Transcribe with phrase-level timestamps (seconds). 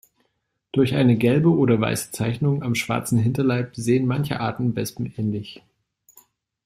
[0.71, 5.61] Durch eine gelbe oder weiße Zeichnung am schwarzen Hinterleib sehen manche Arten Wespen ähnlich.